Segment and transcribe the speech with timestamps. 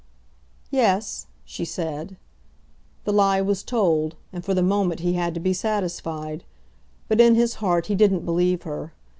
[0.71, 2.17] "Yes," she said.
[3.03, 6.43] The lie was told; and for the moment he had to be satisfied.
[7.07, 8.93] But in his heart he didn't believe her.